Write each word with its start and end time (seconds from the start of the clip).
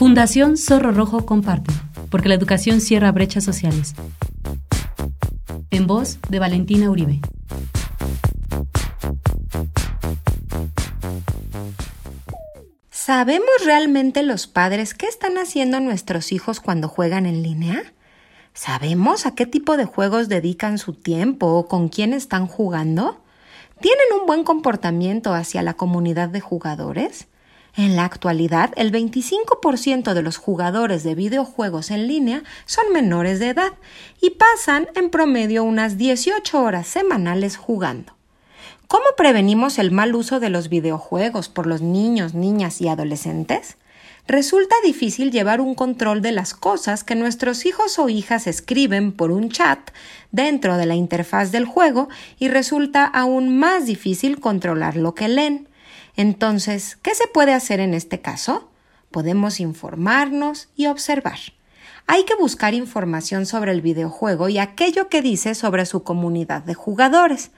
Fundación 0.00 0.56
Zorro 0.56 0.92
Rojo 0.92 1.26
comparte, 1.26 1.74
porque 2.10 2.30
la 2.30 2.34
educación 2.34 2.80
cierra 2.80 3.12
brechas 3.12 3.44
sociales. 3.44 3.92
En 5.70 5.86
voz 5.86 6.18
de 6.30 6.38
Valentina 6.38 6.88
Uribe. 6.88 7.20
¿Sabemos 12.90 13.44
realmente 13.66 14.22
los 14.22 14.46
padres 14.46 14.94
qué 14.94 15.04
están 15.04 15.36
haciendo 15.36 15.80
nuestros 15.80 16.32
hijos 16.32 16.60
cuando 16.60 16.88
juegan 16.88 17.26
en 17.26 17.42
línea? 17.42 17.92
¿Sabemos 18.54 19.26
a 19.26 19.34
qué 19.34 19.44
tipo 19.44 19.76
de 19.76 19.84
juegos 19.84 20.30
dedican 20.30 20.78
su 20.78 20.94
tiempo 20.94 21.48
o 21.48 21.68
con 21.68 21.90
quién 21.90 22.14
están 22.14 22.46
jugando? 22.46 23.22
¿Tienen 23.82 24.18
un 24.18 24.26
buen 24.26 24.44
comportamiento 24.44 25.34
hacia 25.34 25.60
la 25.60 25.74
comunidad 25.74 26.30
de 26.30 26.40
jugadores? 26.40 27.28
En 27.76 27.96
la 27.96 28.04
actualidad, 28.04 28.72
el 28.76 28.90
25% 28.92 30.12
de 30.12 30.22
los 30.22 30.36
jugadores 30.36 31.04
de 31.04 31.14
videojuegos 31.14 31.90
en 31.90 32.08
línea 32.08 32.42
son 32.66 32.92
menores 32.92 33.38
de 33.38 33.50
edad 33.50 33.72
y 34.20 34.30
pasan 34.30 34.88
en 34.96 35.10
promedio 35.10 35.62
unas 35.62 35.96
18 35.96 36.62
horas 36.62 36.86
semanales 36.88 37.56
jugando. 37.56 38.14
¿Cómo 38.88 39.04
prevenimos 39.16 39.78
el 39.78 39.92
mal 39.92 40.16
uso 40.16 40.40
de 40.40 40.50
los 40.50 40.68
videojuegos 40.68 41.48
por 41.48 41.66
los 41.68 41.80
niños, 41.80 42.34
niñas 42.34 42.80
y 42.80 42.88
adolescentes? 42.88 43.76
Resulta 44.26 44.74
difícil 44.84 45.30
llevar 45.30 45.60
un 45.60 45.76
control 45.76 46.22
de 46.22 46.32
las 46.32 46.54
cosas 46.54 47.04
que 47.04 47.14
nuestros 47.14 47.66
hijos 47.66 48.00
o 48.00 48.08
hijas 48.08 48.48
escriben 48.48 49.12
por 49.12 49.30
un 49.30 49.48
chat 49.48 49.78
dentro 50.32 50.76
de 50.76 50.86
la 50.86 50.96
interfaz 50.96 51.52
del 51.52 51.64
juego 51.64 52.08
y 52.38 52.48
resulta 52.48 53.04
aún 53.04 53.56
más 53.58 53.86
difícil 53.86 54.40
controlar 54.40 54.96
lo 54.96 55.14
que 55.14 55.28
leen. 55.28 55.69
Entonces, 56.20 56.98
¿qué 57.00 57.14
se 57.14 57.26
puede 57.28 57.54
hacer 57.54 57.80
en 57.80 57.94
este 57.94 58.20
caso? 58.20 58.68
Podemos 59.10 59.58
informarnos 59.58 60.68
y 60.76 60.86
observar. 60.86 61.38
Hay 62.06 62.24
que 62.24 62.34
buscar 62.34 62.74
información 62.74 63.46
sobre 63.46 63.72
el 63.72 63.80
videojuego 63.80 64.50
y 64.50 64.58
aquello 64.58 65.08
que 65.08 65.22
dice 65.22 65.54
sobre 65.54 65.86
su 65.86 66.02
comunidad 66.02 66.62
de 66.62 66.74
jugadores 66.74 67.52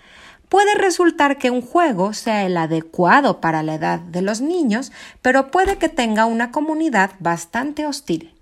puede 0.49 0.77
resultar 0.77 1.39
que 1.39 1.51
un 1.51 1.61
juego 1.61 2.13
sea 2.13 2.47
el 2.47 2.57
adecuado 2.57 3.41
para 3.41 3.65
la 3.65 3.75
edad 3.75 3.99
de 3.99 4.23
los 4.23 4.41
niños, 4.41 4.93
pero 5.23 5.51
puede 5.51 5.77
que 5.77 5.89
tenga 5.89 6.27
una 6.27 6.53
comunidad 6.53 7.11
bastante 7.19 7.85
hostil. 7.85 8.33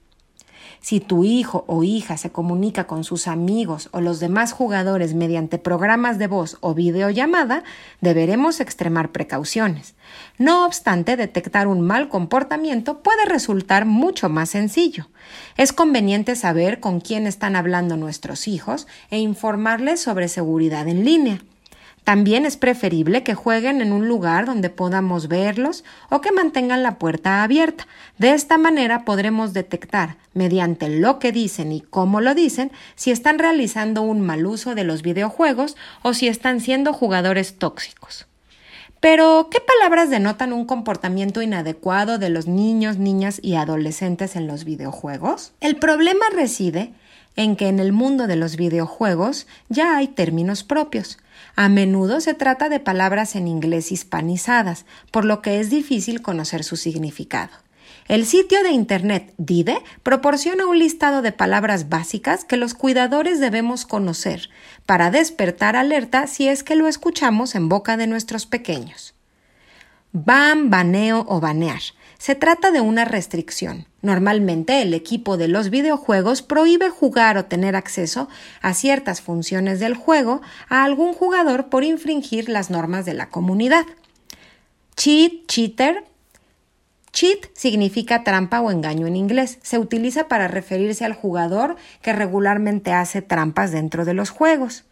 Si 0.80 0.98
tu 0.98 1.24
hijo 1.24 1.64
o 1.66 1.84
hija 1.84 2.16
se 2.16 2.30
comunica 2.30 2.86
con 2.86 3.04
sus 3.04 3.28
amigos 3.28 3.90
o 3.92 4.00
los 4.00 4.18
demás 4.18 4.52
jugadores 4.52 5.14
mediante 5.14 5.58
programas 5.58 6.18
de 6.18 6.26
voz 6.26 6.56
o 6.60 6.72
videollamada, 6.72 7.64
deberemos 8.00 8.60
extremar 8.60 9.12
precauciones. 9.12 9.94
No 10.38 10.64
obstante, 10.64 11.16
detectar 11.16 11.68
un 11.68 11.82
mal 11.82 12.08
comportamiento 12.08 13.02
puede 13.02 13.26
resultar 13.26 13.84
mucho 13.84 14.30
más 14.30 14.50
sencillo. 14.50 15.08
Es 15.58 15.72
conveniente 15.74 16.34
saber 16.34 16.80
con 16.80 17.00
quién 17.00 17.26
están 17.26 17.56
hablando 17.56 17.98
nuestros 17.98 18.48
hijos 18.48 18.86
e 19.10 19.18
informarles 19.18 20.00
sobre 20.00 20.28
seguridad 20.28 20.88
en 20.88 21.04
línea. 21.04 21.42
También 22.04 22.46
es 22.46 22.56
preferible 22.56 23.22
que 23.22 23.34
jueguen 23.34 23.80
en 23.80 23.92
un 23.92 24.08
lugar 24.08 24.46
donde 24.46 24.70
podamos 24.70 25.28
verlos 25.28 25.84
o 26.08 26.20
que 26.20 26.32
mantengan 26.32 26.82
la 26.82 26.98
puerta 26.98 27.42
abierta. 27.42 27.86
De 28.18 28.32
esta 28.32 28.58
manera 28.58 29.04
podremos 29.04 29.52
detectar, 29.52 30.16
mediante 30.34 30.88
lo 30.88 31.18
que 31.18 31.32
dicen 31.32 31.72
y 31.72 31.80
cómo 31.80 32.20
lo 32.20 32.34
dicen, 32.34 32.72
si 32.96 33.10
están 33.10 33.38
realizando 33.38 34.02
un 34.02 34.20
mal 34.20 34.46
uso 34.46 34.74
de 34.74 34.84
los 34.84 35.02
videojuegos 35.02 35.76
o 36.02 36.14
si 36.14 36.28
están 36.28 36.60
siendo 36.60 36.92
jugadores 36.92 37.58
tóxicos. 37.58 38.26
Pero, 39.00 39.48
¿qué 39.50 39.60
palabras 39.60 40.10
denotan 40.10 40.52
un 40.52 40.66
comportamiento 40.66 41.40
inadecuado 41.40 42.18
de 42.18 42.28
los 42.28 42.46
niños, 42.46 42.98
niñas 42.98 43.40
y 43.42 43.54
adolescentes 43.54 44.36
en 44.36 44.46
los 44.46 44.64
videojuegos? 44.64 45.52
El 45.60 45.76
problema 45.76 46.26
reside 46.34 46.92
en 47.36 47.56
que 47.56 47.68
en 47.68 47.78
el 47.78 47.92
mundo 47.92 48.26
de 48.26 48.36
los 48.36 48.56
videojuegos 48.56 49.46
ya 49.68 49.96
hay 49.96 50.08
términos 50.08 50.64
propios. 50.64 51.18
A 51.56 51.68
menudo 51.68 52.20
se 52.20 52.34
trata 52.34 52.68
de 52.68 52.80
palabras 52.80 53.36
en 53.36 53.48
inglés 53.48 53.92
hispanizadas, 53.92 54.84
por 55.10 55.24
lo 55.24 55.42
que 55.42 55.60
es 55.60 55.70
difícil 55.70 56.22
conocer 56.22 56.64
su 56.64 56.76
significado. 56.76 57.52
El 58.08 58.26
sitio 58.26 58.62
de 58.64 58.70
Internet 58.70 59.32
DIDE 59.38 59.82
proporciona 60.02 60.66
un 60.66 60.78
listado 60.78 61.22
de 61.22 61.30
palabras 61.30 61.88
básicas 61.88 62.44
que 62.44 62.56
los 62.56 62.74
cuidadores 62.74 63.38
debemos 63.38 63.86
conocer 63.86 64.50
para 64.84 65.12
despertar 65.12 65.76
alerta 65.76 66.26
si 66.26 66.48
es 66.48 66.64
que 66.64 66.74
lo 66.74 66.88
escuchamos 66.88 67.54
en 67.54 67.68
boca 67.68 67.96
de 67.96 68.08
nuestros 68.08 68.46
pequeños. 68.46 69.14
Ban, 70.12 70.70
baneo 70.70 71.24
o 71.28 71.40
banear 71.40 71.80
se 72.20 72.34
trata 72.34 72.70
de 72.70 72.82
una 72.82 73.06
restricción. 73.06 73.86
Normalmente 74.02 74.82
el 74.82 74.92
equipo 74.92 75.38
de 75.38 75.48
los 75.48 75.70
videojuegos 75.70 76.42
prohíbe 76.42 76.90
jugar 76.90 77.38
o 77.38 77.46
tener 77.46 77.74
acceso 77.74 78.28
a 78.60 78.74
ciertas 78.74 79.22
funciones 79.22 79.80
del 79.80 79.94
juego 79.94 80.42
a 80.68 80.84
algún 80.84 81.14
jugador 81.14 81.70
por 81.70 81.82
infringir 81.82 82.50
las 82.50 82.68
normas 82.68 83.06
de 83.06 83.14
la 83.14 83.30
comunidad. 83.30 83.86
Cheat, 84.96 85.46
cheater. 85.46 86.04
Cheat 87.10 87.46
significa 87.54 88.22
trampa 88.22 88.60
o 88.60 88.70
engaño 88.70 89.06
en 89.06 89.16
inglés. 89.16 89.58
Se 89.62 89.78
utiliza 89.78 90.28
para 90.28 90.46
referirse 90.46 91.06
al 91.06 91.14
jugador 91.14 91.76
que 92.02 92.12
regularmente 92.12 92.92
hace 92.92 93.22
trampas 93.22 93.72
dentro 93.72 94.04
de 94.04 94.12
los 94.12 94.28
juegos. 94.28 94.84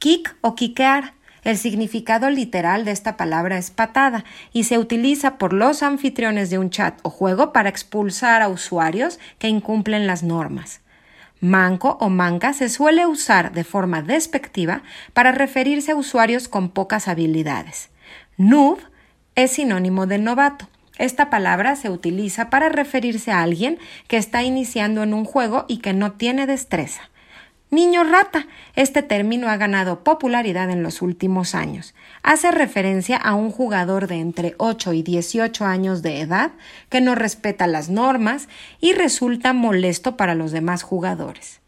Kick 0.00 0.36
o 0.40 0.56
kickear 0.56 1.14
el 1.44 1.58
significado 1.58 2.30
literal 2.30 2.84
de 2.84 2.90
esta 2.90 3.16
palabra 3.16 3.58
es 3.58 3.70
patada 3.70 4.24
y 4.52 4.64
se 4.64 4.78
utiliza 4.78 5.36
por 5.36 5.52
los 5.52 5.82
anfitriones 5.82 6.50
de 6.50 6.58
un 6.58 6.70
chat 6.70 6.98
o 7.02 7.10
juego 7.10 7.52
para 7.52 7.68
expulsar 7.68 8.42
a 8.42 8.48
usuarios 8.48 9.20
que 9.38 9.48
incumplen 9.48 10.06
las 10.06 10.22
normas. 10.22 10.80
Manco 11.40 11.98
o 12.00 12.08
manca 12.08 12.54
se 12.54 12.70
suele 12.70 13.06
usar 13.06 13.52
de 13.52 13.64
forma 13.64 14.00
despectiva 14.00 14.82
para 15.12 15.32
referirse 15.32 15.92
a 15.92 15.96
usuarios 15.96 16.48
con 16.48 16.70
pocas 16.70 17.06
habilidades. 17.06 17.90
Noob 18.38 18.78
es 19.34 19.52
sinónimo 19.52 20.06
de 20.06 20.18
novato. 20.18 20.68
Esta 20.96 21.28
palabra 21.28 21.76
se 21.76 21.90
utiliza 21.90 22.50
para 22.50 22.68
referirse 22.68 23.32
a 23.32 23.42
alguien 23.42 23.78
que 24.08 24.16
está 24.16 24.42
iniciando 24.42 25.02
en 25.02 25.12
un 25.12 25.24
juego 25.24 25.66
y 25.68 25.78
que 25.78 25.92
no 25.92 26.12
tiene 26.12 26.46
destreza. 26.46 27.10
Niño 27.74 28.04
rata. 28.04 28.46
Este 28.76 29.02
término 29.02 29.48
ha 29.48 29.56
ganado 29.56 30.04
popularidad 30.04 30.70
en 30.70 30.84
los 30.84 31.02
últimos 31.02 31.56
años. 31.56 31.92
Hace 32.22 32.52
referencia 32.52 33.16
a 33.16 33.34
un 33.34 33.50
jugador 33.50 34.06
de 34.06 34.20
entre 34.20 34.54
8 34.58 34.92
y 34.92 35.02
18 35.02 35.64
años 35.64 36.00
de 36.00 36.20
edad 36.20 36.52
que 36.88 37.00
no 37.00 37.16
respeta 37.16 37.66
las 37.66 37.90
normas 37.90 38.48
y 38.80 38.92
resulta 38.92 39.52
molesto 39.52 40.16
para 40.16 40.36
los 40.36 40.52
demás 40.52 40.84
jugadores. 40.84 41.62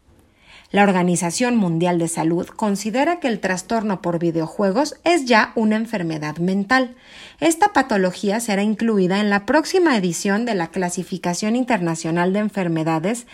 La 0.71 0.83
Organización 0.83 1.57
Mundial 1.57 1.99
de 1.99 2.07
Salud 2.07 2.47
considera 2.47 3.19
que 3.19 3.27
el 3.27 3.41
trastorno 3.41 4.01
por 4.01 4.17
videojuegos 4.17 4.95
es 5.03 5.25
ya 5.25 5.51
una 5.55 5.75
enfermedad 5.75 6.37
mental. 6.37 6.95
Esta 7.41 7.73
patología 7.73 8.39
será 8.39 8.63
incluida 8.63 9.19
en 9.19 9.29
la 9.29 9.45
próxima 9.45 9.97
edición 9.97 10.45
de 10.45 10.55
la 10.55 10.67
Clasificación 10.67 11.57
Internacional 11.57 12.31
de 12.31 12.39
Enfermedades 12.39 13.27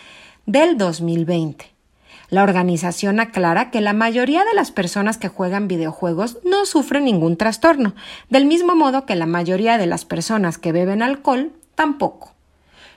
del 0.47 0.75
2020. 0.75 1.72
La 2.33 2.41
organización 2.41 3.19
aclara 3.19 3.69
que 3.69 3.79
la 3.79 3.93
mayoría 3.93 4.43
de 4.43 4.55
las 4.55 4.71
personas 4.71 5.19
que 5.19 5.27
juegan 5.27 5.67
videojuegos 5.67 6.39
no 6.43 6.65
sufren 6.65 7.05
ningún 7.05 7.37
trastorno, 7.37 7.93
del 8.27 8.47
mismo 8.47 8.73
modo 8.73 9.05
que 9.05 9.15
la 9.15 9.27
mayoría 9.27 9.77
de 9.77 9.85
las 9.85 10.03
personas 10.03 10.57
que 10.57 10.71
beben 10.71 11.03
alcohol 11.03 11.51
tampoco. 11.75 12.33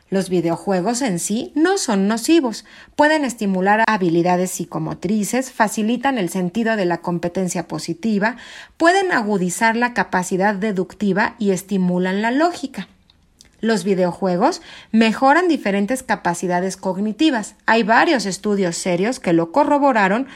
Los 0.09 0.31
videojuegos 0.31 1.03
en 1.03 1.19
sí 1.19 1.53
no 1.55 1.77
son 1.77 2.09
nocivos, 2.09 2.65
pueden 2.95 3.27
estimular 3.27 3.85
habilidades 3.87 4.53
psicomotrices, 4.53 5.53
facilitan 5.53 6.17
el 6.17 6.31
sentido 6.31 6.75
de 6.77 6.87
la 6.87 7.03
competencia 7.03 7.69
positiva, 7.69 8.39
pueden 8.79 9.13
agudizar 9.13 9.77
la 9.77 9.93
capacidad 9.93 10.55
deductiva 10.55 11.37
y 11.39 11.51
estimulan 11.51 12.23
la 12.23 12.31
lógica. 12.31 12.89
Los 13.67 13.83
videojuegos 13.83 14.63
mejoran 14.93 15.49
diferentes 15.49 16.05
capacidades 16.05 16.77
cognitivas. 16.77 17.57
Hay 17.67 17.83
varios 17.83 18.25
estudios 18.25 18.77
serios 18.77 19.19
que 19.19 19.33
lo 19.33 19.51
corroboraron 19.51 20.29